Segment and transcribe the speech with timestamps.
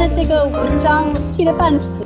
[0.00, 2.02] 了这个文章，气得半死。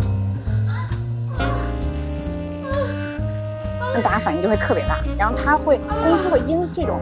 [3.95, 6.99] 那大家反应就会特别大，然后他会公司会因这种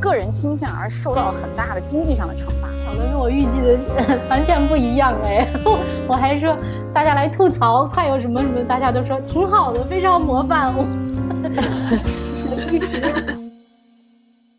[0.00, 2.68] 个人倾向而受到很大的经济上的惩罚。
[2.84, 3.78] 搞得，跟我预计的
[4.28, 5.46] 完全不一样哎！
[6.08, 6.56] 我还说
[6.92, 10.74] 大家来吐槽，快有什么什么，大家都说挺好的，非常模范。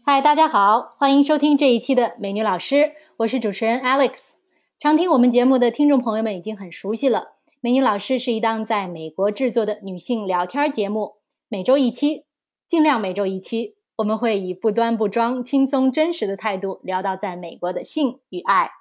[0.06, 4.43] 嗨，大家好，欢迎收听这一期的美女老师，我是主持人 Alex。
[4.84, 11.14] 常听我们节目的听众朋友们已经很熟悉了，美女老师是一档在美国制作的女性聊天节目。
[11.48, 12.26] 每周一期，
[12.68, 18.72] 尽量每周一期，我们会以不端不装、轻松真实的态度聊到在美国的性与爱。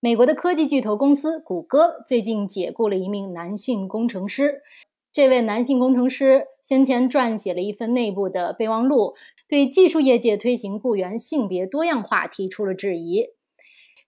[0.00, 4.62] 美国的科技巨头公司谷歌最近解雇了一名男性工程师，
[5.12, 9.12] 这位男性工程师先前撰写了一份内部的备忘录，
[9.46, 13.26] 对技术业界推行雇员性别多样化提出了质疑。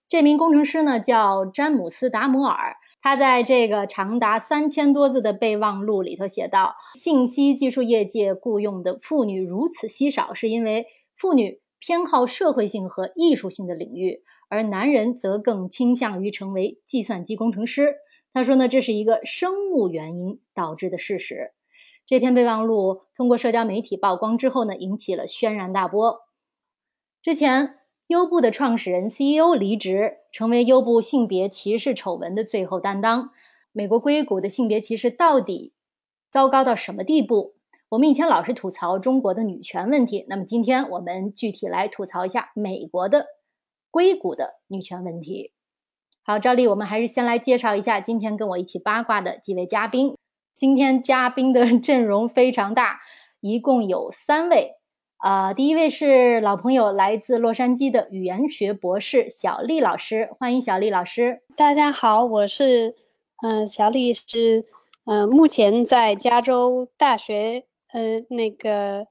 [0.09, 2.77] 这名工程师呢叫詹姆斯·达摩尔。
[3.01, 17.95] 他在这个长达三千多字的备忘录里头写道：信息技术业界雇佣的妇女如此稀少，是因为妇女偏好社会性和艺术性的领域，而男人则更倾向于成为计算机工程师。
[18.33, 21.51] 他说呢，这是一个生物原因导致的事实。
[22.05, 26.21] 这篇备忘录通过社交媒体曝光之后呢，引起了轩然大波。
[27.21, 27.76] 之前。
[28.07, 33.31] 优步的创始人 CEO 离职，成为优步性别歧视丑闻的最后担当。
[33.73, 35.73] 美国硅谷的性别歧视到底
[36.31, 37.55] 糟糕到什么地步？
[37.89, 43.25] 我们以前老是吐槽中国的女权问题，那么今天我们具体来吐槽一下美国的
[43.91, 45.51] 硅谷的女权问题。
[46.23, 50.15] 好，照例我们还是先来介绍一下今天跟我一起八卦的几位嘉宾。
[50.53, 53.01] 今天嘉宾的阵容非常大，
[53.41, 54.75] 一共有三位。
[55.17, 61.41] 啊，第一位是老朋友，来自洛杉矶的语言学博士小丽老师，欢迎小丽老师。
[61.55, 62.95] 大家好，我是
[63.41, 64.67] 嗯小丽，是
[65.05, 69.07] 嗯目前在加州大学呃那个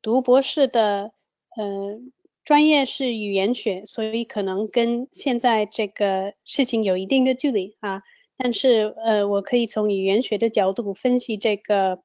[0.00, 1.10] 读博士的，
[1.56, 1.98] 呃
[2.44, 8.04] 专业是语言学，所以可能跟现在这个事情有一定的距离啊，
[8.38, 12.00] 但是呃我可以从语言学的角度分析这个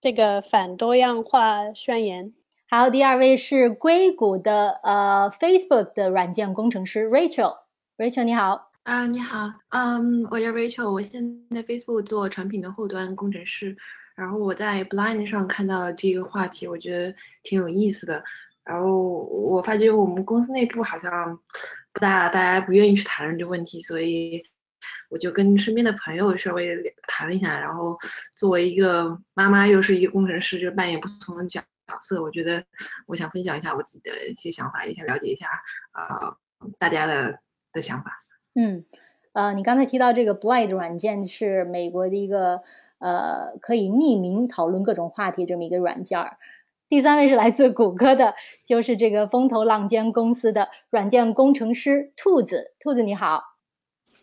[0.00, 2.34] 这个反多样化宣言。
[2.70, 8.70] 好，第二位是硅谷的呃 Facebook 的软件工程师 Rachel，Rachel 你好。
[8.82, 13.74] 啊，你好，嗯，我叫 Rachel，我现在 Facebook 做产品的后端工程师，
[14.14, 18.22] 然后我在 Blind 上看到这个话题，我觉得挺有意思的，
[18.64, 21.38] 然后我发觉我们公司内部好像
[21.94, 24.44] 不大，大家不愿意去谈论这个问题，所以
[25.08, 27.96] 我就跟身边的朋友稍微谈了一下，然后
[28.36, 31.62] 作为一个妈妈又是一个工程师，就扮演不同的角。
[31.88, 32.64] 角色，我觉得
[33.06, 35.48] 我想分享一下我自己的一些想法，也想了解一下
[35.90, 36.36] 啊
[36.78, 37.40] 大家的
[37.72, 38.24] 的想法。
[38.54, 38.84] 嗯，
[39.32, 42.62] 呃，你刚才提到这个 Blade 软件是美国的一个
[42.98, 46.36] 呃可以匿名讨论各种话题这么一个软件。
[46.90, 48.34] 第三位是来自谷歌的，
[48.66, 52.74] 就是这个风头浪尖公司的软件工程师兔子。
[52.80, 53.44] 兔子你好。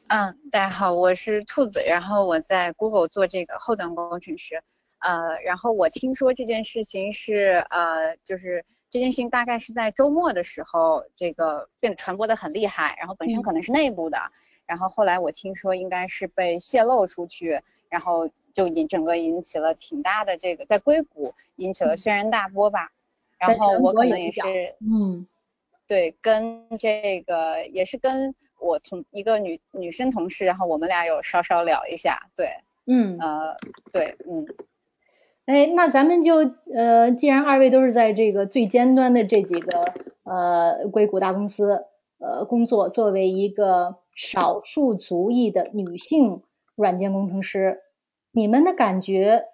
[0.08, 4.62] 嗯，大家好，我是兔子，然后我在 Google 做这个后端工程师。
[5.00, 14.18] 呃，然后我听说这件事情是呃，就是这件事情大概是在周末的时候，这个变得传播的很厉害，然后本身可能是内部的，
[14.66, 22.90] 然后后来我听说应该是被泄露出去，然后就引整个引起了挺大的这个在硅谷引起了轩然大波吧，
[23.38, 25.28] 然后我可能也是嗯，
[25.88, 32.50] 对，跟这个也是跟我同一个女女生同事，然后我们俩有稍稍聊一下，对，
[32.88, 33.58] 嗯，呃，
[33.92, 34.48] 对，嗯。
[35.46, 36.38] 哎，那咱们就
[36.74, 41.86] 呃，既然二位都是在这个最尖端的这几个呃硅谷大公司
[42.18, 46.42] 呃工作，作为一个少数族裔的女性
[46.76, 47.82] 软件工程师，
[48.32, 49.46] 你们的感觉，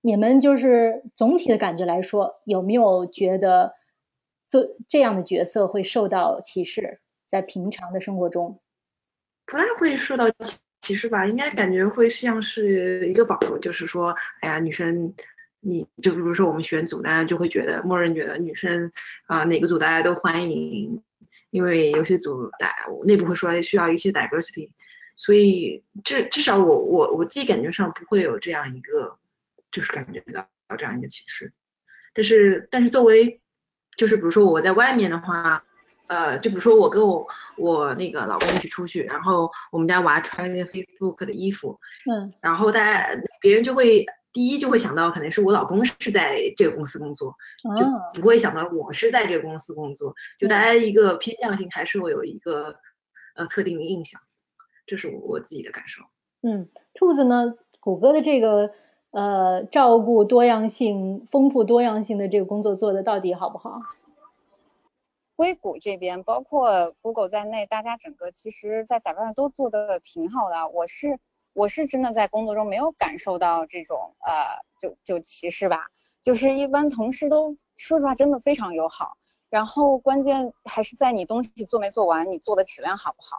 [0.00, 3.74] 你们就是总体的感觉来说，有没有觉得
[4.46, 7.00] 做这样的角色会受到歧视？
[7.28, 8.58] 在平常的生活中，
[9.46, 10.58] 不太会受到歧。
[10.80, 15.14] 其实吧，应该感觉会像是一个保留，就是说，哎呀，女生，
[15.60, 18.90] 你就比如说我们选组，大家就会觉得，默认觉得女生
[19.26, 21.02] 啊，哪个组大家都欢迎，
[21.50, 22.74] 因为有些组大
[23.04, 24.70] 内部会说需要一些 diversity，
[25.16, 29.18] 所以至至少我我我自己感觉上不会有这样一个，
[29.70, 31.52] 就是感觉到这样一个歧视，
[32.14, 33.40] 但是但是作为，
[33.96, 35.64] 就是比如说我在外面的话。
[36.08, 37.24] 呃，就比如说我跟我
[37.60, 41.78] 我那个老公一起出去，然后我们家娃穿了那个 Facebook 的衣服，
[42.10, 47.36] 嗯，然后大家别人就会第一就会想到可能是我老公是在这个公司工作，
[47.78, 52.76] 就不会想到我是在这个公司工作，就大家一个偏向性还是会有一个
[53.36, 54.20] 呃特定的印象，
[54.86, 56.02] 这是我我自己的感受。
[56.42, 57.54] 嗯，兔子呢？
[57.80, 58.72] 谷歌的这个
[59.10, 63.80] 呃照顾多样性、丰富多样性的这个工作做的到底好不好？
[65.40, 70.68] 硅谷这边，包括 Google 在内，大家整个其实在打扮都做的挺好的。
[70.68, 71.18] 我是
[71.54, 75.86] 我是真的在工作中没有感受到这种呃就就歧视吧，
[76.20, 79.16] 就是一般同事都说实话真的非常友好。
[79.48, 83.38] 然后关键还是在你东西做没做完，你做的质量好不好，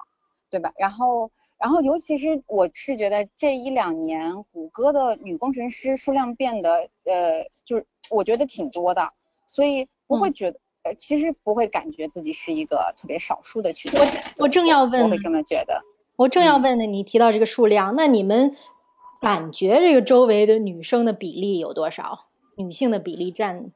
[0.50, 0.74] 对吧？
[0.78, 9.14] 然后然后尤其是我是觉得这一两年谷歌的女工程师数量变得呃就是我觉得挺多的，
[9.46, 10.60] 所以不会觉得。
[10.84, 14.00] 呃，其实不会感觉自己是一个特别少数的群体。
[14.00, 15.84] 我我正要问，我会这么觉得。
[16.16, 18.56] 我正要问呢，你提到这个数量，那你们
[19.20, 22.26] 感觉这个周围的女生的比例有多少？
[22.56, 23.72] 女性的比例占，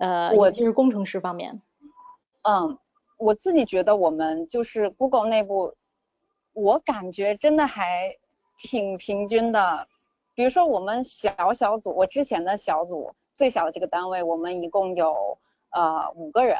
[0.00, 1.62] 呃，我就是工程师方面。
[2.42, 2.76] 嗯，
[3.18, 5.74] 我自己觉得我们就是 Google 内部，
[6.54, 8.16] 我感觉真的还
[8.58, 9.86] 挺平均的。
[10.34, 15.38] 比如说我们小小组，我之前的小组最小的这个单位，我们一共有。
[15.72, 16.56] 呃，五个人，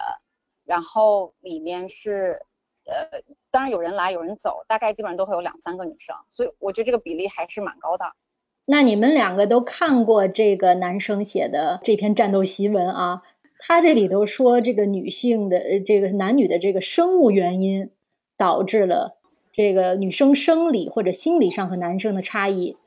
[0.64, 2.41] 然后里面是，
[2.87, 3.20] 呃，
[3.50, 8.14] 当然有人来有人走，大概基本上都会有两三个女生，所以我觉得这个比例还是蛮高的。
[8.64, 13.23] 那你们两个都看过这个男生写的这篇战斗檄文啊？
[13.59, 17.91] 他这里头说这个女性的这个男女的这个生物原因
[18.38, 19.19] 导致了
[19.53, 22.79] 这个女生生理或者心理上和男生的差异，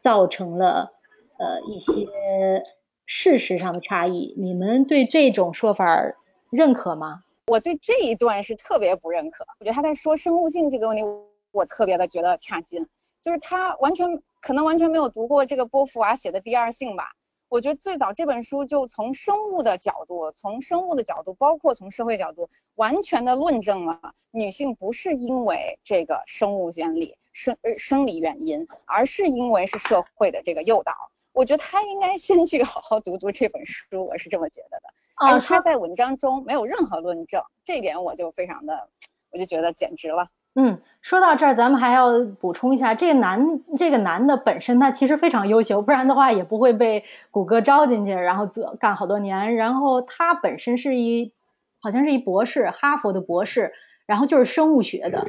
[0.00, 0.94] 造成了
[1.36, 2.64] 呃一些。
[3.10, 6.12] 事实上的差异，你们对这种说法
[6.50, 7.24] 认可吗？
[7.46, 9.46] 我对这一段是特别不认可。
[9.58, 11.02] 我觉得他在说生物性这个问题，
[11.50, 12.86] 我特别的觉得差劲。
[13.22, 17.12] 就是他完全可能完全没有读过这个波伏娃写的《第二性》吧？
[17.48, 30.92] 我觉得最早这本书就从生物的角度，从生物的角度，包括从社会角度，完全的论证了女性不是因为这个生物原理、生呃生理原因，而是因为是社会的这个诱导。
[31.38, 34.88] 我觉得他应该先去好好读读这本书，我是这么觉得的。
[35.14, 38.88] 啊，他在文章中没有任何论证，这一点我就非常的，
[39.30, 40.30] 我就觉得简直了。
[40.56, 49.54] 嗯，说到这儿，咱们还要补充一下，这个男这个男的本身他其实非常优秀，不然的话也不会被谷歌招进去，然后做干好多年。
[49.54, 51.32] 然后他本身是一
[51.78, 53.74] 好像是一博士，哈佛的博士，
[54.06, 55.24] 然后就是生物学的。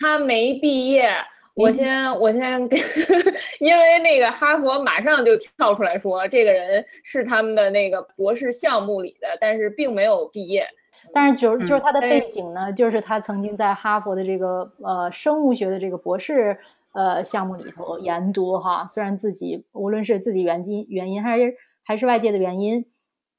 [0.00, 1.12] 他没毕业。
[1.54, 2.78] 我先，我先跟，
[3.60, 10.68] 因为那个哈佛马上就跳出来说，这个人是他们的那个博士项目里的，但是并没有毕业。
[11.12, 16.58] 但是就是就是他的背景呢，就是他曾经在哈佛的这个呃生物学的这个博士
[16.94, 22.86] 呃项目里头研读哈，虽然自己无论是自己原因原因还是还是外界的原因，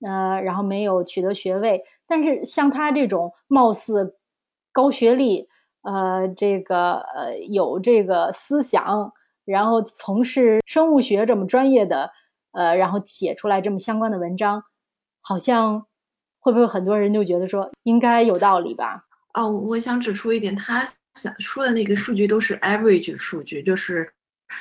[0.06, 4.18] 呃，然后没有取得学位，但是像他这种貌似
[4.71, 5.50] 高学历。
[5.84, 9.12] 呃，这个呃有这个思想，
[9.44, 12.12] 然后从事生物学这么专业的，
[12.54, 14.64] 呃，然后写出来这么相关的文章，
[15.20, 15.86] 好像
[16.40, 19.04] 会不会很多人就觉得说应该有道理吧？
[19.34, 24.14] 哦，我想指出一点，他想说的那个数据都是 average 数据，就是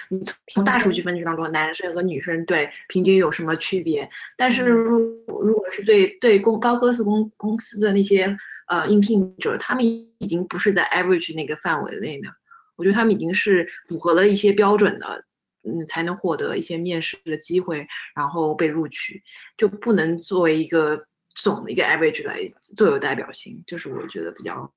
[0.08, 4.10] 你从大数据分析当中，男生和女生对平均有什么区别？
[4.36, 8.36] 但是如如果是对对公高科技公公司的那些。
[8.68, 12.28] 呃，应聘者他们已经不是在 average 那个范围内的，
[12.76, 15.24] 我觉得他们已经是符合了一些标准的，
[15.62, 19.22] 嗯，才能获得一些面试的机会，然后被录取，
[19.58, 24.72] 就不能作为一个总的一个 average 来最有代表性，这是我觉得比较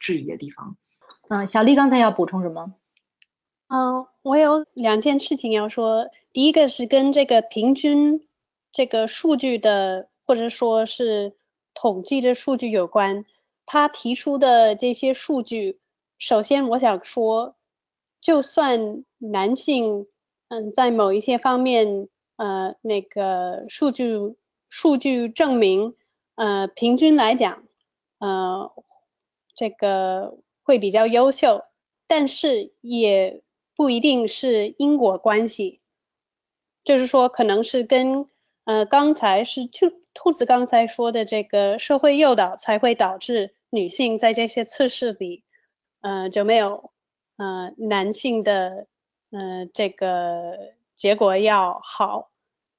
[0.00, 0.76] 质疑的地方。
[1.28, 2.74] 嗯，小丽刚才要补充什么？
[3.68, 8.26] 嗯，我有两件事情要说，第一个是跟这个平均
[8.72, 11.34] 这个数据的，或者说是。
[11.80, 13.24] 统计的数据有关，
[13.64, 15.80] 他提出的这些数据，
[16.18, 17.56] 首先我想说，
[18.20, 20.06] 就算男性，
[20.48, 24.36] 嗯，在某一些方面，呃，那个数据
[24.68, 25.94] 数据证明，
[26.34, 27.64] 呃，平均来讲，
[28.18, 28.70] 呃，
[29.54, 31.64] 这个会比较优秀，
[32.06, 33.42] 但是也
[33.74, 35.80] 不一定是因果关系，
[36.84, 38.28] 就是说可能是跟，
[38.64, 39.98] 呃，刚才是就。
[40.12, 45.44] 兔子刚才说的这个社会诱导才会导致女性在这些测试里，
[46.00, 46.90] 呃，就没有
[47.36, 48.86] 呃男性的
[49.30, 50.58] 呃这个
[50.96, 52.30] 结果要好。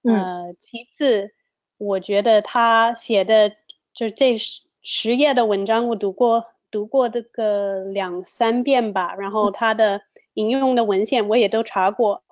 [0.04, 1.34] 呃，其次，
[1.78, 3.52] 我觉得他写的
[3.94, 10.02] 就这十十页的文章，我读过读过这个两三遍吧，然后他的
[10.34, 12.24] 引用的文献我也都查过，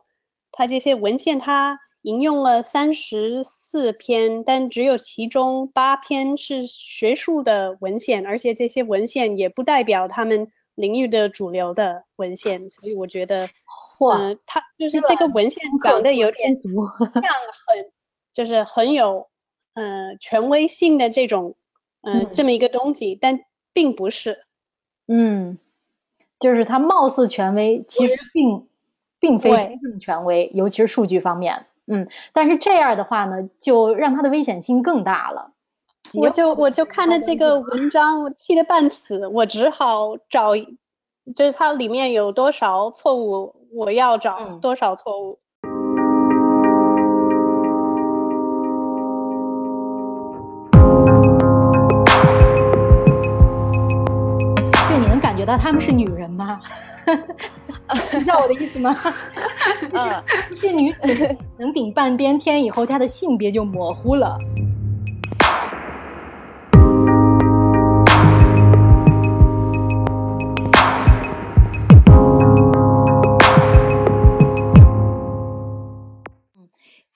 [0.51, 1.79] 他这些文献他。
[2.03, 13.49] 引用了三十四篇，但只有其中八篇是学术的文献，而且这些文献也不代表他们领域的主流的文献，所以我觉得，
[13.99, 17.91] 哇，嗯，它就是这个文献讲的有点， 像很
[18.33, 19.27] 就是很有
[19.73, 21.55] 呃权威性的这种
[22.01, 23.41] 嗯、嗯这么一个东西，但
[23.73, 24.45] 并不是。
[25.05, 25.57] 嗯，
[26.39, 28.67] 就是它貌似权威，其实并
[29.19, 31.65] 并非真正权威，尤其是数据方面。
[31.91, 35.53] 嗯，但是这样的话呢，就让它的危险性更大了。
[36.13, 40.55] 我就我就看着这个文章，我气得半死，我只好找，
[41.35, 45.39] 就是它里面有多少错误，我要找嗯多少错误。
[54.89, 56.61] 就你能感觉到她们是女人吗？
[57.93, 58.95] 你 知道我的意思吗？
[59.91, 60.23] 嗯，
[60.61, 64.37] 这女子能顶半边天以后，她的性别就模糊了。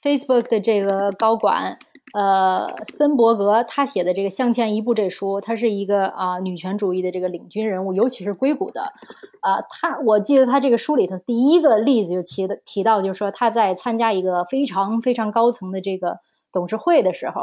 [0.01, 1.79] Facebook 的这个高管，
[2.13, 8.93] 呃，森伯格他写的这个《向前一步》这书，他是一个啊、女权主义的这个领军人物，尤其是硅谷的。
[9.41, 16.19] 啊、他我记得他这个书里头第一个例子就提的提到，就是说他在参加一个非常非常高层的这个
[16.51, 17.41] 董事会的时候，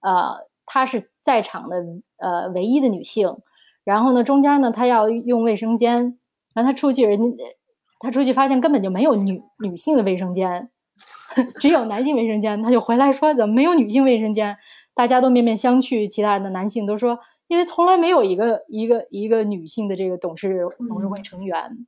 [0.00, 1.84] 呃，她是在场的
[2.16, 3.36] 呃唯一的女性。
[3.84, 6.18] 然后呢，中间呢，她要用卫生间，
[6.54, 7.44] 然后她出去，人家
[8.00, 10.70] 她出去发现根本就没有女女性的卫生间。
[11.60, 14.56] 只有男性卫生间，他就回来说怎么没有女性卫生间？
[14.94, 21.86] 大家都面面相觑，其他的男性都说，因为从来没有一个一个一个女性的这个董事董事会成员。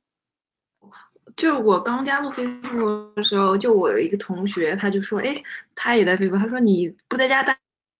[1.35, 5.43] 就我刚加入 Facebook 的时候，就我有一个同学，他就说，哎，
[5.75, 7.57] 他也在 Facebook，他说你不在家带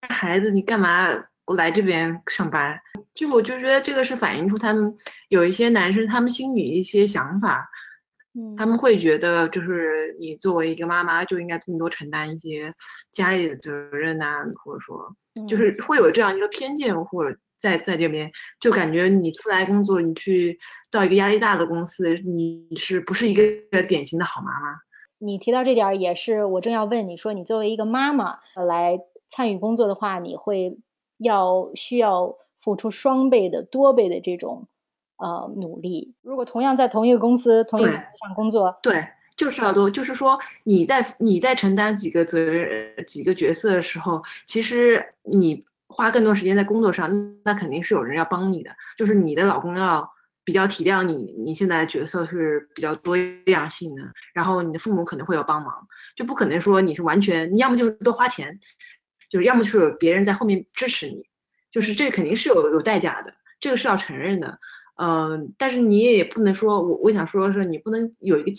[0.10, 1.08] 孩子，你干嘛
[1.56, 2.80] 来这边上班？
[3.14, 4.96] 就我就觉得这个是反映出他们
[5.30, 7.70] 有一些男生他们心里一些想法，
[8.34, 12.74] 嗯他们会觉得就是你作为一个妈妈就应该更多承担一些
[13.12, 15.16] 家里的责任呐、或者说
[15.48, 20.60] 就是会有这样一个偏见，或者在在这边就感觉你出来工作，你去
[20.90, 24.80] 到一个压力大的公司，你是不是一个典型的好妈妈？
[25.18, 30.80] 你提到这点儿也是我正要问你说，你作为一个妈妈呃来参与工作的话，你会
[31.18, 34.68] 要需要付出双倍的、多倍的这种
[35.22, 36.16] 呃努力。
[36.22, 50.12] 如果同样在同一个公司、同一个岗位上工作，对，就是要多，就是说你在你在承担几个责任、几个角色的时候，其实你花更多时间在工作上，那肯定是有人要帮你的，就是你的老公要
[50.44, 54.02] 比较体谅你，你现在的角色是比较多样性的，
[54.34, 58.60] 然后你的父母可能会有帮忙，就不可能说你是完全，你要么就是多花钱，
[59.30, 61.28] 就是要么就是有别人在后面支持你，
[61.72, 64.60] 就是这肯定是有有代价的，这个是要承认的。
[65.04, 68.52] 嗯，但是你也不能说，我我想说的是，你不能有一个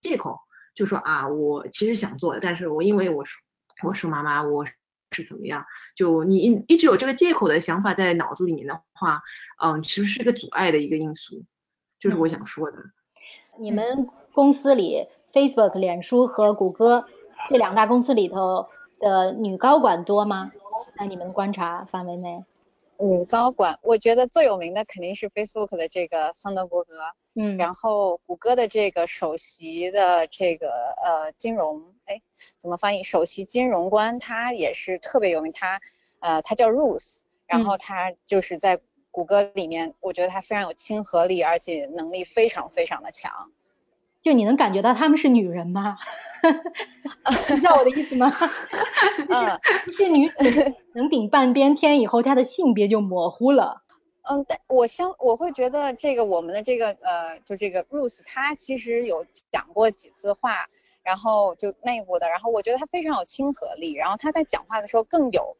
[0.00, 0.38] 借口，
[0.74, 3.36] 就说啊，我其实想做的，但是我因为我是
[3.84, 4.64] 我是妈妈，我
[5.10, 9.20] 是怎么样，就你一一直有这个借口的想法在脑子里面的话，
[9.62, 11.44] 嗯，其实是个阻碍的一个因素，
[11.98, 12.78] 就是我想说的。
[13.58, 17.04] 你们公司里，Facebook、脸书和谷歌
[17.48, 20.50] 这两大公司里头的女高管多吗？
[20.98, 22.42] 在你们观察范围内？
[23.00, 26.92] 女高管，我觉得最有名的肯定是 Facebook 的这个桑德伯格，
[27.34, 30.68] 嗯，然后谷歌的这个首席的这个
[31.02, 32.20] 呃金融，哎，
[32.58, 33.02] 怎么翻译？
[33.02, 35.80] 首席金融官，他也是特别有名，他
[36.18, 38.80] 呃他叫 Ruth，然后他就是在
[39.10, 43.50] 谷歌里面，我觉得他非常有亲和力，而且能力非常非常的强。
[44.22, 45.98] 就你能感觉到她们是女人吗？
[47.50, 48.30] 你知道我的意思吗？
[49.28, 49.60] 嗯
[49.98, 53.82] 这女子能顶半边天以后，她的性别就模糊了。
[54.22, 60.68] 嗯，但我相我会觉得这个我们的这个呃，就这个 Ruth，她其实有讲过几次话，
[61.02, 65.56] 然后就内部的，然后我觉得她非常有亲和力，然后她在讲话的时候更有，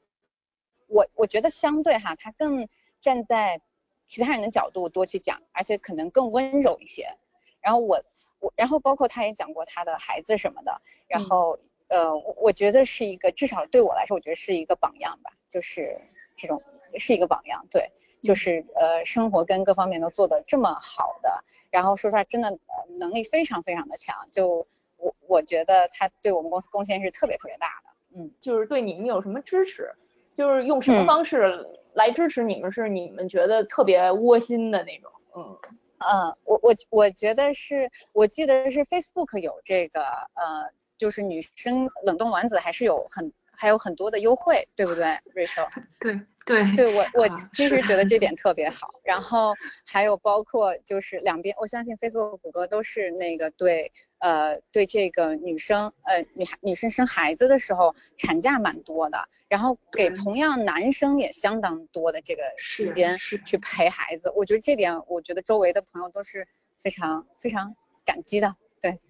[0.86, 2.68] 我我觉得相对哈，她更
[3.00, 3.60] 站在
[4.06, 7.16] 其他人的角度多去讲，而且可能更温柔一些。
[7.60, 8.02] 然后我
[8.38, 16.00] 我然后包括他也讲过他的孩子什么的，然后、呃，我我觉得是一个至少对我来说，我觉得是一个榜样吧，就是
[16.36, 16.62] 这种
[16.98, 17.90] 是一个榜样，对。
[18.22, 24.66] 就是呃生活跟各方面都做得这么好的，然后说实话真的、呃、能力非常非常的强，就
[24.98, 29.90] 我我觉得他对我们公司贡献是特别特别大的，嗯，就是对你们有什么支持，
[30.36, 31.06] 就是用什么嗯。
[31.06, 35.58] 方式来支持你们，是你们觉得特别窝心的那种，嗯
[36.00, 45.04] 嗯，我我我觉得是，我记得是 Facebook 有这个呃，就是女生冷冻卵子还是有很还有很多的优惠，对不对
[45.34, 45.68] ，Rachel？
[46.00, 49.54] 对，对对我我啊其实觉得这点特别好，然后
[49.86, 66.46] 还有包括就是两边，我相信 Facebook、谷歌都是那个对呃对这个女生呃女孩女生生孩子的时候产假蛮多的，然后给同样男生也相当多的这个时间是去陪孩子，我觉得这点我觉得周围的朋友都是
[66.80, 67.74] 非常非常
[68.06, 69.00] 感激的，对。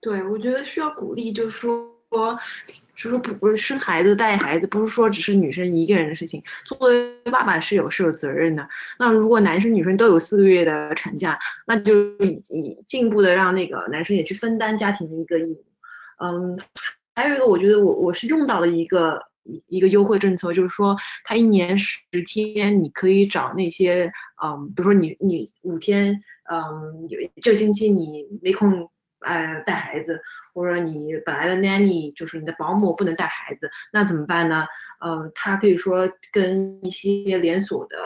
[0.00, 1.90] 对，我觉得需要鼓励，就是说，
[2.94, 8.68] 就是说不生孩子带孩子，不是说只是女生一个人的事情，作为爸爸是有是有责任的。
[9.00, 15.64] 那如果男生女生都有四个月的产假，那就以以进一步的让那个男生也去分担家庭的一个义务。
[16.22, 16.56] 嗯，
[17.16, 24.12] 还有一个我觉得我我是用到了一个一一个优惠政策，就是说他一年十天你可以找那些
[24.42, 28.90] 嗯，比如说你你五天嗯有这个星期你没空
[29.20, 30.20] 呃带孩子，
[30.54, 34.66] 或者你本来的 nanny 就是你的保姆不能带孩子，那怎么办呢？
[35.00, 37.96] 嗯，他可以说跟一些连锁的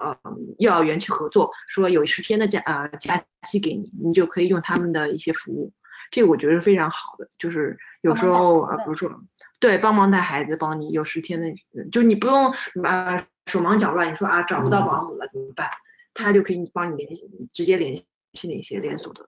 [0.00, 0.16] 呃
[0.58, 5.72] 幼儿园去合作，说有十天的假呃假期给你，你就可以用他们的一些服务。
[6.10, 9.10] 这个我觉得是非常好的，就是有时候呃，比如说
[9.60, 11.54] 对帮忙带孩子，帮你有十天的，
[11.90, 15.68] 就你不用啊手忙脚乱，你说啊找不到保姆了怎么办？
[16.12, 17.96] 他就可以帮你联系，直接联
[18.34, 19.26] 系那些连锁的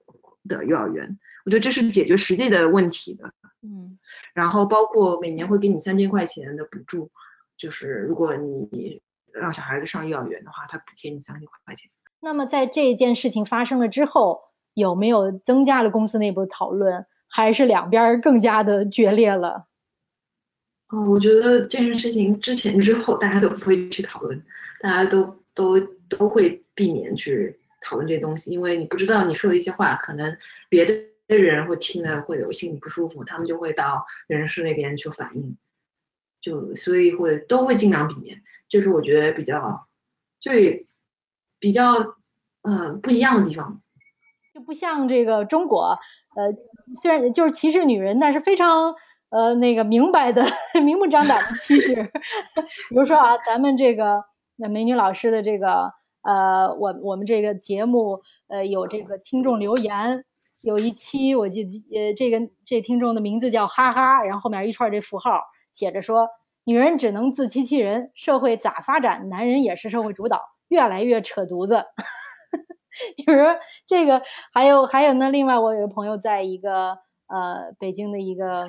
[0.49, 1.18] 的幼儿园。
[1.45, 3.33] 我觉得这是解决实际的问题的。
[3.62, 3.99] 嗯
[4.35, 7.11] 然后包括每年会给你三千块钱的补助，
[7.56, 9.02] 就是如果你
[9.33, 11.90] 让小孩子上幼儿园的话，他补贴你三千块钱。
[12.21, 14.40] 那么在这一件事情发生了之后，
[14.75, 19.66] 有没有增加了公司内部讨论，还是两边儿更加的决裂了？
[20.93, 24.43] 嗯，我觉得这件事情之前之后大家都不会去讨论，
[24.81, 30.37] 大家都都都会避免去讨论这东西，因为你不知道你说的一些话，可能
[30.69, 30.95] 别的
[31.37, 35.57] 人会听了会有心里不舒服，他们就会到人事那边去反映，
[36.40, 39.88] 就所以会都会尽量避免，就是我觉得比较
[40.40, 40.87] 最
[41.59, 42.16] 比较
[42.62, 43.81] 嗯不一样的地方。
[44.55, 45.99] 就不像这个中国，
[46.37, 46.55] 呃，
[47.03, 48.94] 虽然就是歧视女人，但是非常
[49.31, 50.45] 呃那个明白的、
[50.85, 51.95] 明目张胆的歧视。
[52.91, 54.25] 比如说啊，咱们这个
[54.57, 60.25] 那美女老师的这个呃，我我们这个节目呃有这个听众留言，
[60.61, 61.62] 有一期我记
[61.95, 66.29] 呃这个这听众的名字叫哈哈，然后后面一串这符号写着说，
[66.65, 71.85] 女人只能自欺欺人，社会咋发展，男人也是社会主导，越来越扯犊子。
[73.15, 78.67] 比如说这个，还有还有呢，另外我有个朋友在一个呃北京的一个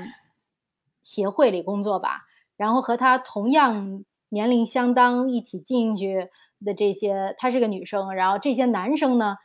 [1.07, 2.25] 协会里工作吧，
[2.57, 6.29] 然后和他同样年龄相当一起进去
[6.65, 9.37] 的这些，她是个女生，然后这些男生呢，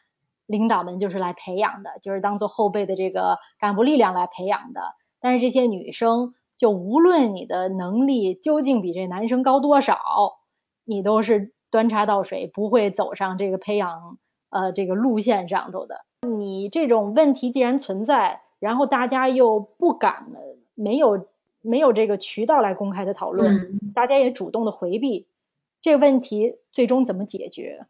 [0.47, 4.81] 领导们就是来培养的，就是当做后备的这个干部力量来培养的，
[5.21, 9.97] 但是这些女生就无论你的能力究竟比这男生高多少，
[10.85, 14.19] 你都是端茶倒水，不会走上这个培养。
[14.55, 20.27] 呃，这个路线上头的，你这种问题既然存在，然后大家又不敢，
[20.75, 21.27] 没有
[21.63, 25.27] 没有这个渠道来公开的讨论，嗯大家也主动的回避，
[25.81, 27.87] 这个问题最终怎么解决？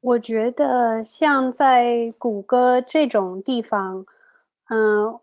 [0.00, 4.04] 我觉得像在谷歌这种地方，
[4.68, 5.20] 嗯，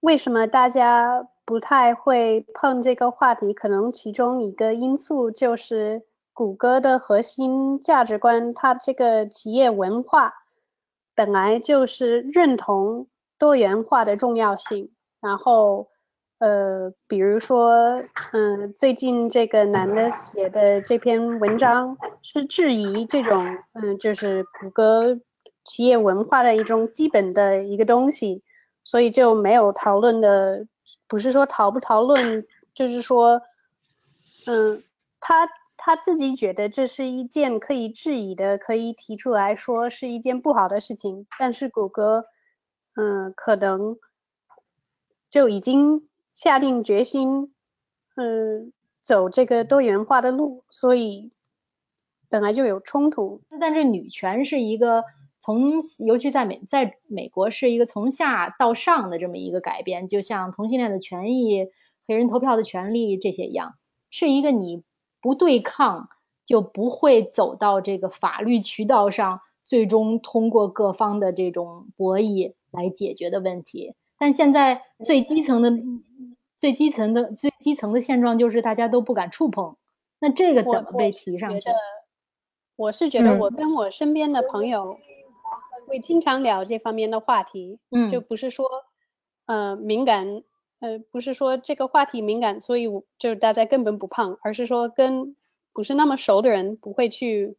[0.00, 3.54] 为什么大家不太会碰这个话题？
[3.54, 6.02] 可能其中一个因素就是
[6.34, 10.34] 谷歌的核心价值观，它这个企业文化
[11.14, 13.06] 本来就是认同
[13.38, 15.88] 多元化的重要性，然后。
[16.38, 18.02] 呃，比如说，
[18.32, 25.20] 嗯，最近这个男的写的这篇文章是质疑这种，嗯，就是谷歌
[25.64, 28.42] 企业文化的一种基本的一个东西，
[28.84, 30.66] 所以就没有讨论的，
[31.06, 33.42] 不是说讨不讨论，就是说，
[34.46, 34.82] 嗯，
[35.20, 42.24] 他他自己觉得这是一件可以质疑的，可以提出来说是一件不好的事情，但是谷歌，
[42.96, 43.98] 嗯，可能
[45.30, 46.06] 就已经。
[46.32, 47.52] 下定决心，
[48.16, 51.32] 嗯，走这个多元化的路，所以
[52.30, 53.42] 本来就有冲突。
[53.60, 55.04] 但是女权是一个
[55.38, 61.66] 从，尤其在美，在美国是一个从下到上的这么一个改变，就像同性恋的权益、
[62.06, 63.74] 黑人投票的权利这些一样，
[64.08, 64.82] 是一个你
[65.20, 66.08] 不对抗
[66.46, 73.94] 就不会走到这个法律渠道上，最终通过各方的这种博弈来解决的问题。
[74.20, 75.72] 但现在最基层的。
[76.60, 79.76] 最基层的最基层的现状就是大家都不敢触碰，
[80.18, 81.70] 那这个怎么被提上去？
[82.76, 84.98] 我是觉得我跟我身边的朋友
[85.86, 88.68] 会经常聊这方面的话题，嗯，就不是说
[89.46, 90.42] 呃敏感
[90.80, 95.34] 呃，不是说这个话题敏感，所以我就大家根本不胖，而是说跟
[95.72, 97.56] 不是那么熟的人不会去。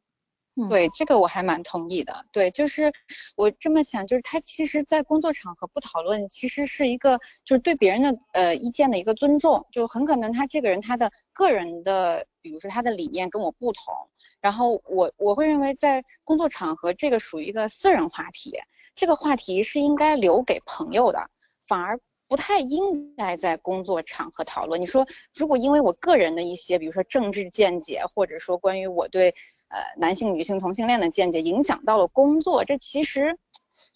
[0.69, 2.25] 对，这个我还蛮同意的。
[2.31, 2.91] 对，就是
[3.35, 9.65] 我这么想，就是他其实，在工作场合不讨论，其实是一个就是对别人的呃意见的一个尊重。
[9.71, 13.93] 就很可能他这个人他的个人的，比如说他的理念跟我不同，
[14.39, 18.57] 然后我我会认为在工作场合这个属于一个私人话题，
[18.93, 21.29] 这个话题是应该留给朋友的，
[21.67, 24.81] 反而不太应该在工作场合讨论。
[24.81, 29.33] 你说如果因为我个人的一些，比如说政治见解，或者说关于我对。
[29.71, 33.37] 呃，男性、女性、同性恋的见解影响到了工作，这其实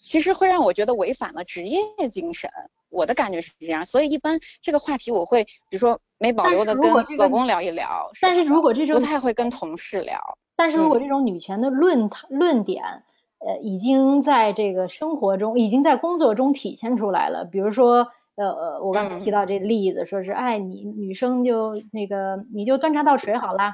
[0.01, 2.49] 其实会让我觉得违反了职业精神。
[2.89, 8.09] 我的感觉是这样，所以一般这个话题我会，比如说没保留的跟老公聊一聊。
[8.21, 10.37] 但是如果这种不太会跟同事聊。
[10.55, 13.03] 但是如果这种女权的论论点，
[13.45, 17.43] 呃，已经在这个生活中，已经在工作中体现出来了。
[17.43, 23.73] 比如说，呃呃，我刚才提到这例子，说是哎，你女生就那个你就端茶倒水好啦。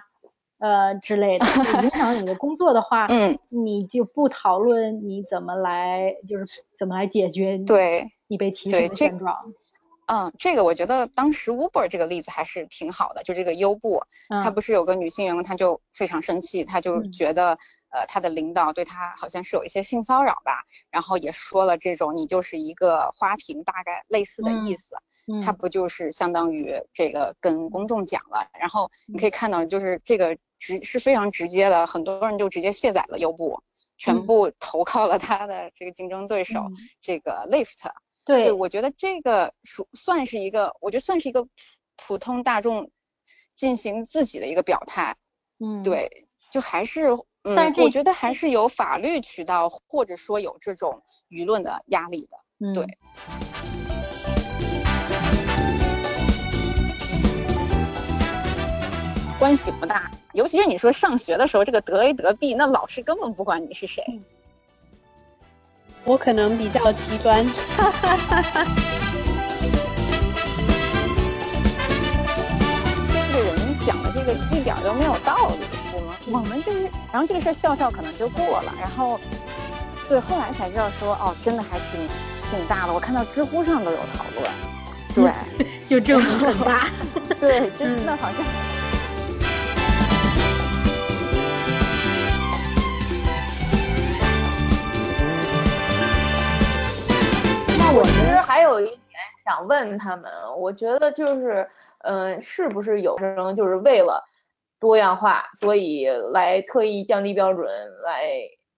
[0.61, 1.45] 呃之类的，
[1.83, 6.45] 影响你的工作的话， 嗯，你就不讨论你怎么来，就是
[6.77, 9.53] 怎么来解决对你被歧视的现状。
[10.07, 17.57] 嗯，这个我觉得当时 Uber 这个例子还是挺好的，就这个优步，他不是有个女性员工，她就非常生气，她就觉得
[17.89, 24.95] 呃她的领导对她好像是有一些性骚扰吧，然后也说了这种你就是一个花瓶，大概类似的意思。
[25.43, 33.61] 他不就是相当于这个跟公众讲了，然后你可以看到就是这个直是非常直接的，很多人就直接卸载了优步，
[33.97, 37.91] 全部投靠了他的这个竞争对手这个 Lyft。
[38.23, 41.47] 对，我觉得这个属算是一个，我觉得算是一个
[41.97, 42.91] 普通大众
[43.55, 45.17] 进行自己的一个表态。
[45.59, 47.09] 嗯，对，就还是，
[47.43, 52.37] 嗯，但是我觉得还是有法律渠道或者说有这种舆论的压力的。
[52.59, 52.85] 嗯，对。
[59.41, 64.03] 关系不大，尤其是你说上学的时候，这个得 A 得 B，那老师根本不管你是谁。
[66.03, 67.43] 我可能比较极端。
[73.33, 79.19] 这个人讲的这个一点都没有道理，我们我们就是，然后这个事儿笑笑可能就过了，然后
[80.07, 81.99] 对，后来才知道说哦，真的还挺
[82.51, 84.51] 挺大的，我看到知乎上都有讨论，
[85.57, 86.87] 对，就证明很大，
[87.41, 88.45] 对，真的好像。
[98.41, 98.99] 还有一点
[99.43, 101.67] 想问他们，我觉得就是，
[101.99, 104.23] 嗯，是不是有人就是为了
[104.79, 107.67] 多样化，所以来特意降低标准，
[108.03, 108.23] 来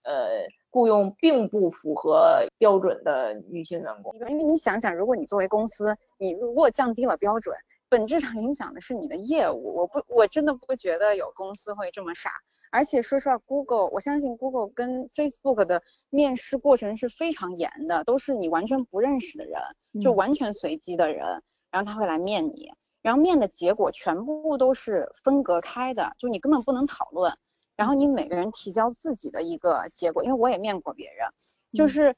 [0.03, 4.13] 呃雇佣并不符合标准的女性员工？
[4.15, 7.55] 因为你想想，如果你作为公司，你如果降低了标准，
[7.89, 9.75] 本质上影响的是你的业务。
[9.75, 12.31] 我不，我真的不觉得有公司会这么傻。
[12.73, 19.61] 而且说实话，Google，我相信 Google 跟 Facebook 的面试过程是非常严的，都是你完全不认识的人，
[20.01, 22.71] 就完全随机的人，然后他会来面你，
[23.03, 27.37] 然后面的结果全部都是分隔开的，就你根本不能讨论，
[27.75, 31.29] 然后你每个人提交自己的一个结果，因为我也面过别人，
[31.73, 32.15] 就是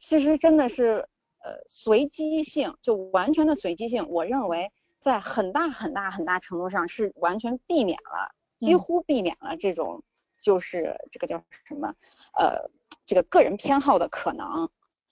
[0.00, 1.06] 其实真的是
[1.44, 8.37] 呃随机性，就完全的随机性，我认为在很大很大很大程度上是完全避免了。
[8.58, 10.02] 几乎避免了这种，
[10.38, 11.94] 就是这个叫什么，
[12.36, 12.70] 呃，
[13.06, 14.68] 这个个人偏好的可能。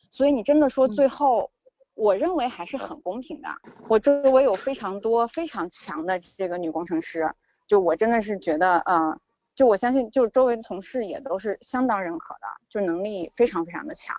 [0.09, 1.51] 所以你真的说最后，
[1.95, 3.49] 我认为还是很公平的。
[3.89, 7.35] 我周围有非常多非常强的这个女工程师，
[7.67, 9.21] 就我真的是觉得，呃，
[9.55, 14.17] 就我相信，就周围的同事也都是相当认可的，就能力非常非常的强。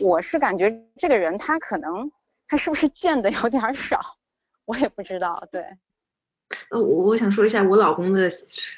[0.00, 2.10] 我是感觉这个人他可能
[2.46, 4.18] 他是不是见的有点少，
[4.64, 5.78] 我也不知道，对。
[6.70, 8.30] 呃，我我想说一下我老公的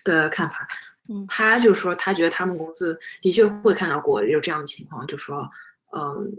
[0.04, 0.68] 的看法，
[1.08, 5.50] 嗯，他就说他觉得他们公司的确会看到过有这样的情况，就说，
[5.92, 6.32] 嗯，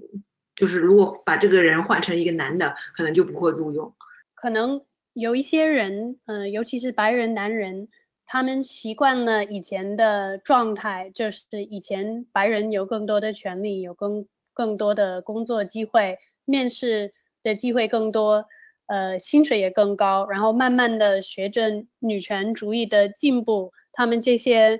[0.55, 3.95] 就是如果把这个人换成一个男的，可能就不会录用。
[4.35, 4.81] 可能
[5.13, 7.87] 有一些人，嗯，尤其是白人男人，
[8.25, 18.45] 他们习惯了以前的状态，就是以前白人有更多的权利，有更更多的工作机会，面试的机会更多。
[18.87, 24.79] 呃，薪水也更高，然后慢慢的学着女权主义的进步，他们这些，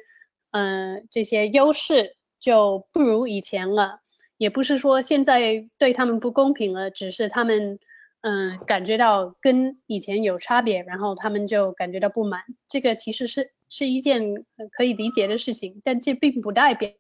[0.52, 4.00] 嗯，这些优势就不如以前了。
[4.38, 7.80] 也不是说现在对他们不公平了，只是他们，
[8.22, 12.44] 嗯，感觉到跟以前有差别，然后他们就感觉到不满。
[12.70, 16.94] 这个其实是是一件可以理解的事情，但这并不代表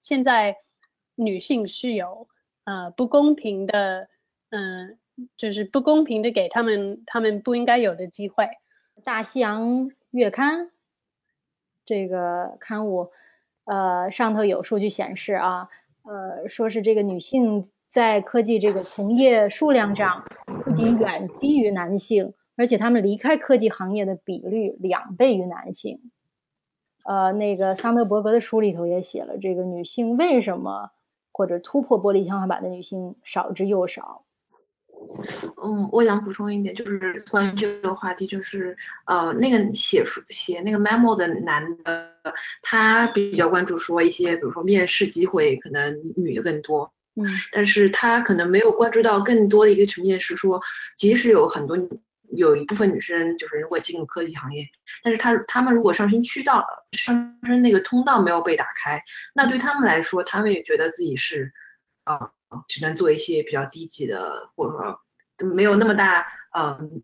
[0.00, 0.56] 现在
[1.16, 2.28] 女性是有
[2.64, 4.08] 呃不公平的，
[4.48, 4.96] 嗯。
[5.36, 8.48] 就是不公平的给他们他们不应该有的机会。
[9.04, 10.70] 大西洋月刊
[11.84, 13.10] 这个刊物，
[13.64, 15.68] 呃，上头有数据显示啊，
[16.02, 20.26] 呃，说是这个女性在科技这个从业数量上
[20.64, 26.10] 不仅远低于男性，而且他们离开科技行业的比率两倍于男性。
[27.04, 30.90] 呃，那个桑德伯格的书里头也写了，这个女性为什么
[31.32, 34.24] 或者突破玻璃天花板的女性少之又少。
[35.62, 42.12] 嗯，我想补充一点，就是关于这个话题，就是呃，那个写书写那个 memo 的男的，
[42.62, 50.60] 他比较关注说一些，比如说面试机会可能女的更多，嗯，但是他可能没有关注到更多的一个层面是说，
[50.96, 51.76] 即使有很多
[52.30, 54.68] 有一部分女生就是如果进入科技行业，
[55.02, 59.02] 但是她她们如果上升渠道上升那个通道没有被打开，
[59.34, 61.52] 那对他们来说，他们也觉得自己是
[62.04, 62.32] 啊。
[62.66, 65.00] 只能做一些比较低级的，或者说
[65.54, 67.00] 没有那么大嗯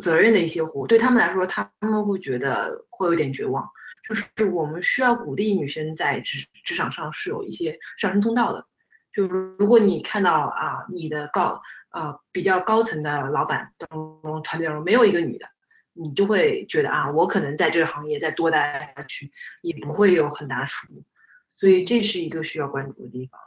[0.00, 3.68] 责任的一些活，对他们来说，他们会觉得会有点绝望。
[4.08, 8.66] 就是我们需要鼓励女生在职职场上是有一些上升通道的。
[9.12, 13.86] 就是如果你看到啊，你的高呃比较高层的老板当
[14.22, 15.46] 中团队当中没有一个女的，
[15.92, 19.30] 你就会觉得啊，我可能在这个行业再多待下去
[19.60, 21.04] 也不会有很大的出路。
[21.48, 23.38] 所以这是一个需要关注的地方。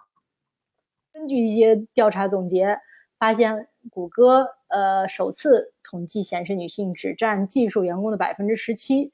[1.14, 2.80] 根据一些调查总结，
[3.20, 9.12] 发现谷歌呃首次统计显示女性只占技术员工的百分之十七，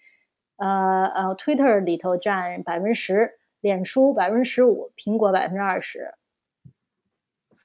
[0.57, 6.13] 呃呃 Twitter 里头占百分之十，脸书百分之十五，苹果百分之二十。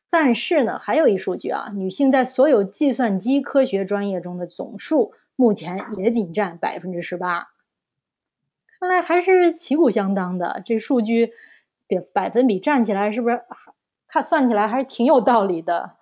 [0.08, 7.50] 但是呢，还有一数据啊，女性在所有计算机科学专业中的总数目前也仅占百分之十八，
[8.80, 10.62] 看来还是旗鼓相当的。
[10.64, 11.32] 这数据
[11.86, 13.42] 比百分比占起来是不是？
[14.12, 15.96] 看算起来还是挺有道理的。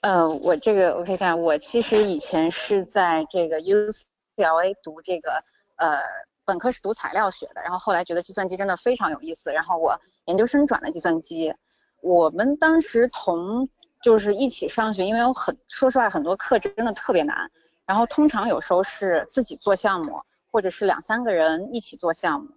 [0.00, 5.44] 呃，我这个我可以看，我其实以前是在这个 UCLA 读这个
[5.76, 6.00] 呃
[6.46, 11.54] 本科是读材料学的，然后后来觉得计算机真的非常有意思，然后我研究生转了计算机。
[12.00, 13.68] 我们当时同
[14.00, 17.50] 就是一起上学，因为有很说实话很多课真的特别难，
[17.84, 22.48] 然后通常有时候是自己做项目，或者是两三个人一起做项目。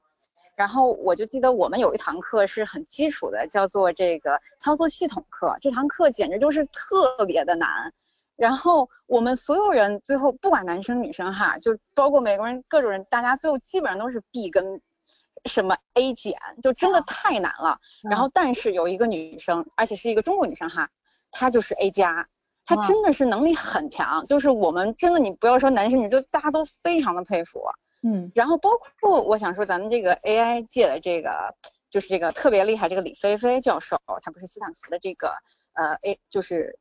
[0.55, 5.57] 然后我就记得我们有一堂课是很基础的，叫做这个操作系统课。
[5.61, 7.93] 这堂课简直就是特别的难。
[8.35, 14.81] 然后我们所有人最后不管男生女生哈，就包括美国人各种人，大家最后基本上都是 B 跟
[15.45, 17.79] 什么 A 减，就真的太难了。
[18.03, 20.89] 然后但是有一个女生，而且是一个中国女生哈，
[21.31, 22.27] 她就是 A 加，
[22.65, 24.25] 她真的是能力很强。
[24.25, 27.63] 就是我们真的你不要说男生女，就大家都非常的佩服。
[28.03, 31.55] 嗯，然后包括我想说，咱们这个 AI 界的这个，
[31.91, 35.35] 就是这个特别厉害，这个李飞飞教授，他不是斯坦福的这个
[35.73, 36.79] 呃 A，就是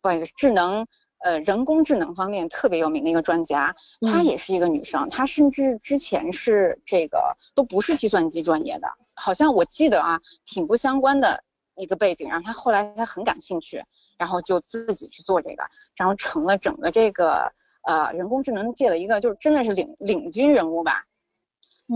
[0.00, 0.86] 不好意思，智能
[1.18, 3.76] 呃人工智能方面特别有名的一个专家，
[4.10, 13.84] 她也是一个女生，她甚至之前是这个都不是计算机专业的，好像我记得啊，挺不相关的一个背景，然后她后来她很感兴趣，
[14.16, 15.64] 然后就自己去做这个，
[15.96, 17.52] 然后成了整个这个。
[17.86, 21.06] 呃，人工智能界的一个就是真的是领领军人物吧，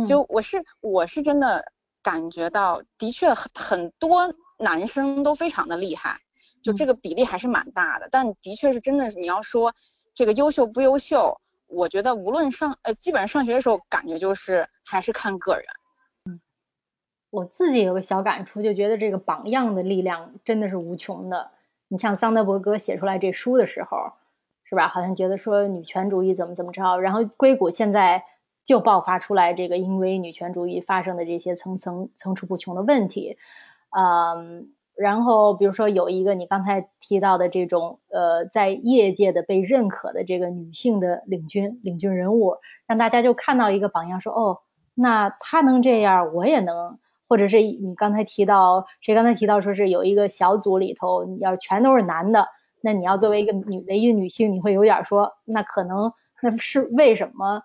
[0.06, 6.20] 就我是我是真的感觉到，的确很很多男生都非常的厉害，
[6.62, 9.74] 就这个比例还是蛮大的，但的确是真的，你要说
[10.14, 15.64] 这个优秀不优秀，我觉得无论上呃基本上上学的时候感觉就是还是看个人。
[16.26, 16.40] 嗯，
[17.30, 21.50] 我自己有个小感触，就觉得这个榜样的力量真的是无穷的。
[21.88, 24.12] 你像桑德伯格写出来这书的时候。
[24.70, 24.86] 是吧？
[24.86, 28.22] 好像觉得说女权主义怎么怎么着，然后硅谷现在
[28.64, 33.36] 就爆发出来这个因为女权主义发生的这些层层层出不穷的问题，
[33.90, 44.58] 嗯，然后比如说有一个你刚才提到的这种呃在业界的被认可的这个女性的领军领军人物，让大家就看到一个榜样，说哦，
[44.94, 52.46] 那她能这样，我也能，或者是你刚才提到谁刚才提到说是有一个小组里头，要全都是男的。
[52.80, 57.62] 那你要作为一个女唯一女性，你会有点说，那可能那是为什么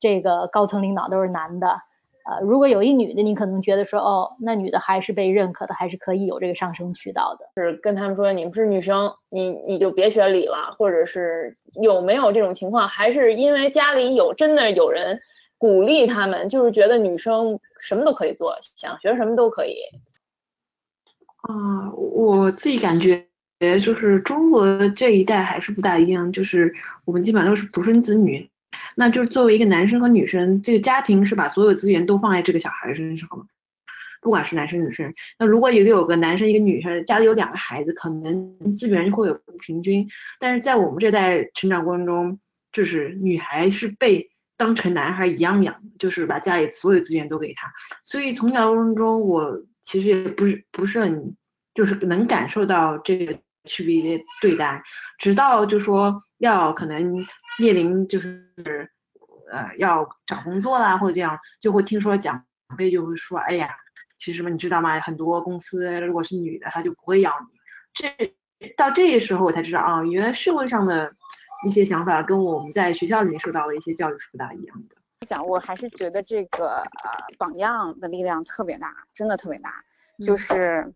[0.00, 1.80] 这个高层领导都是男的？
[2.26, 7.50] 呃，如果有一女的，你可能觉得说，哦，那女的还是被认可的，还是可以有这个上升渠道的。
[7.62, 12.88] 是跟他们说，你们是女生，你你就别学理了，或者是有没有这种情况？
[12.88, 15.20] 还是因为家里有真的有人
[15.58, 19.76] 鼓励他们，就是觉得女生什么都可以做，想学什么都可以。
[21.42, 23.26] 啊，我自己感觉。
[23.80, 28.48] 就是中国这一代还是不大一样，就是我们基本上都是独生子女，
[28.94, 33.46] 那就是作为一个男生和女生，这个家庭是把所有资源都放在这个小孩身上了。
[34.20, 35.12] 不管是男生女生。
[35.38, 40.08] 那如果一个有个男生一个女生，家里有两个孩子，可能资源会有不平均。
[40.40, 42.38] 但是在我们这代成长过程中，
[42.72, 47.70] 就是女孩是被当成男孩一样养，就是把家里所有资源都给他。
[48.02, 51.36] 所以从小过程中，我其实也不是不是很，
[51.74, 54.82] 就是能感受到这个区别对待，
[55.18, 57.26] 直到就说要可能
[57.58, 58.90] 面临就是
[59.50, 62.44] 呃要找工作啦或者这样，就会听说长
[62.78, 63.70] 辈就会说，哎呀，
[64.18, 65.00] 其实嘛你知道吗？
[65.00, 67.54] 很多公司如果是女的，她就不会要你。
[67.92, 68.34] 这
[68.76, 71.12] 到这个时候我才知道啊，原来社会上的。
[71.66, 74.96] 一些想法跟我们在学校里面受到的一些教育是不大一样的。
[75.26, 79.82] 讲，我还是觉得这个呃榜样的力量特别大，真的特别大。
[80.22, 80.92] 就是，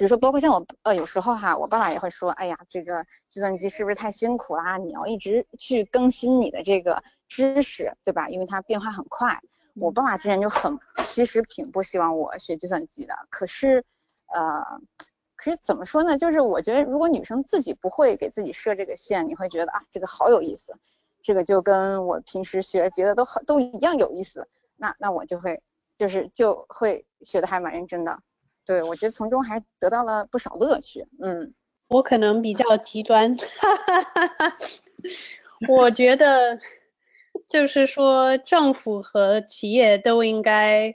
[0.00, 4.78] 比如说，包括像我呃有时候哈，我爸爸也会说，哎呀，这个计算机是不是太辛苦啦？
[4.78, 8.30] 你要一直去更新你的这个知识，对吧？
[8.30, 9.42] 因为它变化很快。
[9.74, 13.14] 我爸爸之前就很，其实挺不希望我学计算机的。
[13.28, 13.84] 可是，
[14.32, 14.80] 呃。
[15.36, 16.16] 可是怎么说呢？
[16.16, 20.78] 就是我觉得，如果女生自己不会给自己设这个线，你会觉得啊，这个好有意思，
[21.20, 24.48] 这个就跟我平时学别的都很都一样有意思。
[24.76, 25.62] 那那我就会
[25.98, 28.20] 就是就会学的还蛮认真的。
[28.70, 31.04] 对我觉得从中还得到了不少乐趣。
[31.20, 31.52] 嗯，
[31.88, 34.56] 我可能比较极端，哈哈哈哈
[35.68, 36.60] 我觉得
[37.48, 40.94] 就是说政府和企业都应该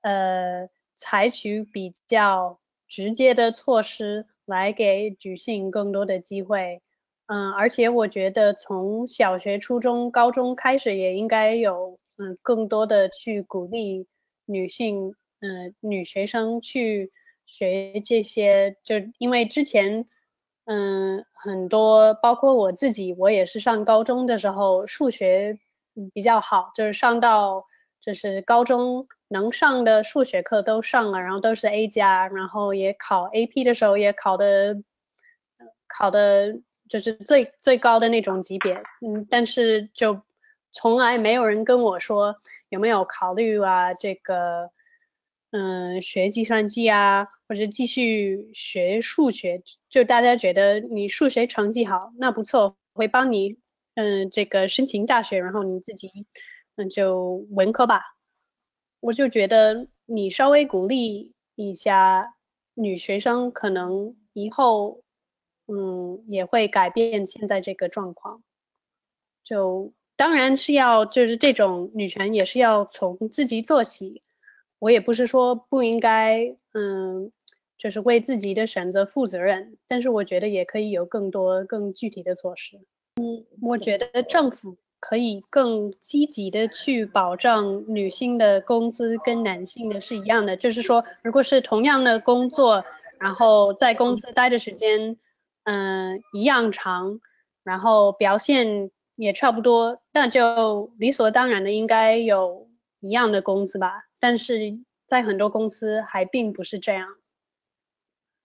[0.00, 2.58] 呃采取比较。
[2.88, 6.82] 直接的措施来给女性更多的机会，
[7.24, 14.06] 嗯，而且我觉得从小学、初中、高中开始也应该有，嗯，更多的去鼓励
[14.44, 17.12] 女性，嗯，女学生去
[17.44, 20.06] 学这些，就因为之前，
[20.64, 25.58] 嗯，很多包括我自己，我也是上高中的时候数学
[26.14, 27.66] 比较好，就是上到
[28.00, 29.06] 就是高中。
[29.28, 34.76] 能上的数学课都上了，然后都是 A 加，然后也考 AP 的时候也考的，
[35.88, 40.20] 考的就是最最高的那种级别，嗯，但是就
[40.70, 42.36] 从来没有人跟我说
[42.68, 44.70] 有没有考虑啊这个，
[45.52, 53.58] 嗯，学计算机啊，或者继续学数学，就大家觉得你数学成绩好，那不错，会帮你，
[53.94, 56.08] 嗯，这个申请大学，然后你自己，
[56.76, 58.16] 嗯，就文科吧。
[59.00, 62.34] 我就觉得你稍微鼓励一下
[62.72, 65.02] 女学生，可能以后
[65.66, 68.42] 嗯也会改变现在这个状况。
[69.44, 74.22] 就当然是要就是这种女权也是要从自己做起。
[74.82, 77.30] 我也不是说不应该嗯
[77.78, 82.78] 就是为自己的选择负责任，但是我觉得也可以有更多更具体的措施。
[83.14, 84.76] 嗯，我觉得政府。
[85.04, 92.84] 可以更积极的去保障女性的工资跟男性的是一样的，就是说，如果是同样的工作，
[93.18, 95.16] 然后在公司待的时间，
[95.64, 97.18] 嗯，一样长，
[97.64, 102.68] 然后表现也差不多，那就理所当然的应该有
[103.00, 104.04] 一样的工资吧。
[104.22, 107.16] 但是在很多公司还并不是这样，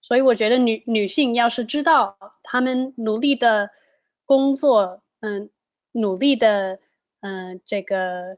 [0.00, 3.70] 所以我觉得女女性要是知道她们努力的
[4.26, 5.50] 工作，嗯。
[5.92, 6.78] 努力的，
[7.20, 8.36] 嗯，这个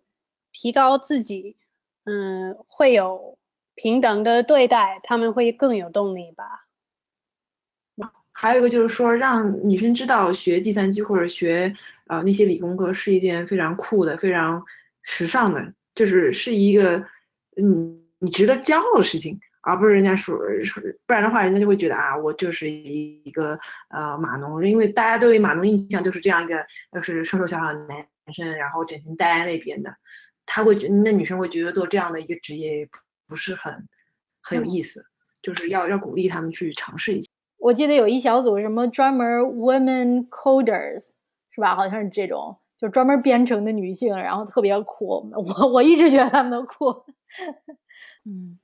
[0.53, 1.57] 提高自己，
[2.05, 3.39] 嗯，会有
[3.75, 6.69] 平等的对待，他们会更有动力吧。
[8.33, 11.75] 还有一个就是说，让女生知道学计算机或者学
[12.07, 14.65] 呃那些理工科是一件非常酷的、非常
[15.03, 17.05] 时尚的，就是是一个
[17.61, 19.39] 嗯你值得骄傲的事情。
[19.63, 29.97] 而不是人家说说，不然的话，人家就会觉得啊，我就是一个呃码农，因为大家对码农印象就是这样一个，就是瘦瘦小小的男生，然后整天待在那边的，
[30.47, 32.89] 他会觉那女生会觉得做这样的一个职业
[33.29, 33.87] 不是很
[34.41, 35.05] 很有意思，
[35.43, 37.29] 就是要要鼓励他们去尝试一下。
[37.59, 41.11] 我记得有一小组什么专门 women coders
[41.51, 41.77] 是吧？
[41.77, 45.31] 好像是这种，就专门编程的女性，然后特别酷。
[45.33, 47.05] 我我一直觉得她们都酷。
[48.25, 48.59] 嗯。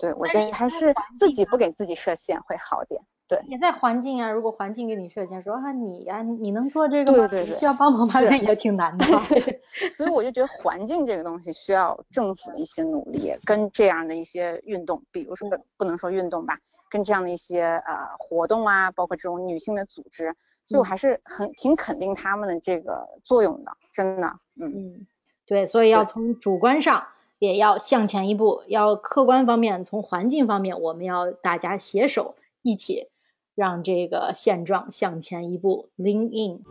[0.00, 3.02] 对，我觉得还是自己不给自己设限会好点。
[3.28, 7.28] 对，也在环境啊，如果环境给你设限，说啊你呀，你能做这个吗？
[7.28, 9.04] 对对对，需要帮忙发现 也挺难的。
[9.92, 15.46] 所以我就觉得环境这个东西需要政府的一些努力，跟这样的一些运动，比如说
[15.76, 16.58] 不能说运动吧，
[16.88, 20.34] 跟这样的一些呃活动啊，包括这种女性的组织，
[20.72, 24.38] 所以我还是很挺肯定他们的这个作用的，真的。
[24.60, 25.06] 嗯嗯，
[25.46, 27.04] 对，所以要从主观上。
[27.38, 33.08] 也要向前一步，要客观方面，从环境方面，我们要大家携手一起，
[33.56, 35.88] 让这个现状向前一步。
[35.98, 36.62] Lean in。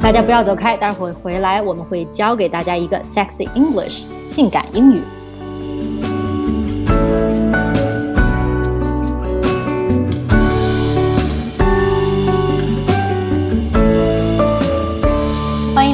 [0.00, 5.02] 大家不要走开，待会儿回来我们会教给大家一个 sexy English 性感英语。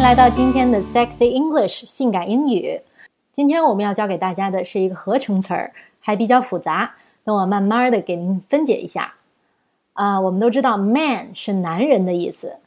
[0.06, 2.80] 来到今天的 sexy English 性感英语。
[3.32, 6.94] 今天我们要教给大家的是一个合成词儿，还比较复杂。
[7.24, 9.14] 等我慢慢的给您分解一下。
[9.94, 12.58] 啊，我们都知道 man 是男人的意思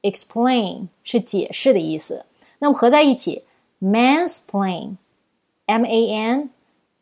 [0.00, 2.24] ，explain 是解释的意思。
[2.60, 3.44] 那么合在一起
[3.82, 6.48] ，mansplain，m a n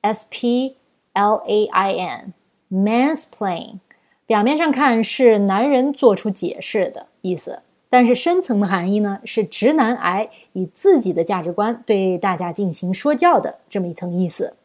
[0.00, 0.74] s p
[1.12, 2.32] l a i
[2.72, 3.74] n，mansplain，
[4.26, 7.62] 表面上看是男人做出解释的意思，
[7.94, 14.56] 但是深层的含义呢是直男癌以自己的价值观对大家进行说教的这么一层意思。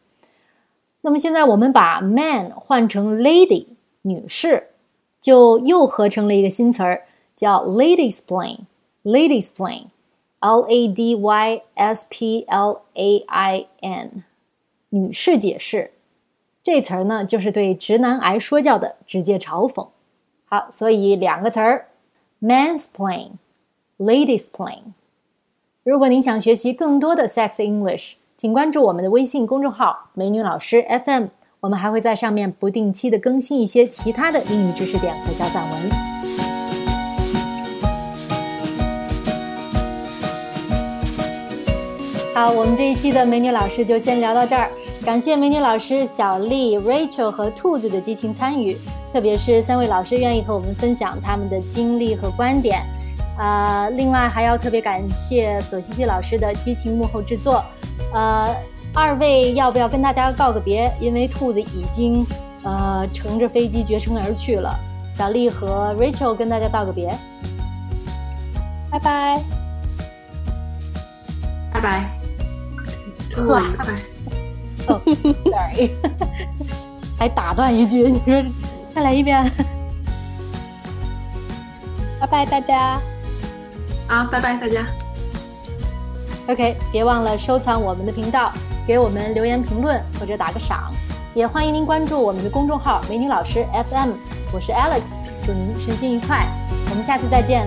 [1.02, 3.66] 那么现在我们把 man 换成 lady
[4.02, 4.66] 女士。
[5.20, 7.02] 就又合成了一个新词儿，
[7.36, 8.60] 叫 lady explain。
[9.04, 14.24] lady explain，L A D Y S P L A I N，
[14.88, 15.90] 女士解释。
[16.62, 19.88] 这词儿呢，就是对直男癌说教的直接嘲讽。
[20.46, 21.88] 好，所以两个词儿
[22.40, 24.92] ，mansplain，lady explain。
[25.82, 31.26] 如果您想学习更多的 sex English，请关注我们的微信公众号“美女老师 FM”。
[31.60, 35.90] 我们还会在上面不定期的更新一些其他的英语知识点和小散文。
[42.34, 44.70] 好，我们这一期的美女老师就先聊到这儿。
[45.04, 48.78] 感谢美女老师小丽、Rachel 和兔子的激情参与，
[49.12, 52.82] 特别是三位老师愿意和我们分享他们的经历和观点。
[53.38, 57.64] 呃，另外还要特别感谢索西西老师的激情幕后制作。
[58.12, 58.54] 呃。
[58.92, 60.92] 二位要不要跟大家告个别？
[60.98, 62.26] 因为兔子已经
[62.64, 64.76] 呃乘着飞机绝尘而去了。
[65.12, 67.16] 小丽和 Rachel 跟大家道个别，
[68.90, 69.40] 拜拜，
[71.72, 72.10] 拜拜，
[73.36, 74.02] 呵，拜拜。
[74.88, 75.00] 哦
[75.44, 75.90] ，sorry，
[77.16, 78.42] 还打断一句，你说
[79.00, 79.42] 再来一遍。
[82.20, 83.00] 拜拜大家。
[84.06, 84.84] 啊，拜拜大家。
[86.48, 88.52] OK，别忘了收藏我们的频道。
[88.86, 90.92] 给我们留言评论或者打个赏，
[91.32, 94.10] 也欢迎您关注我们的公众号“美女老师 FM”。
[94.52, 96.46] 我是 Alex，祝您身心愉快，
[96.90, 97.66] 我们下次再见。